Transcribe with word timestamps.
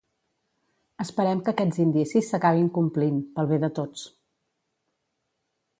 Esperem 1.03 1.43
que 1.49 1.53
aquests 1.53 1.81
indicis 1.83 2.31
s’acabin 2.33 2.73
complint, 2.79 3.21
pel 3.37 3.53
bé 3.53 3.61
de 3.65 3.69
tots. 3.81 4.09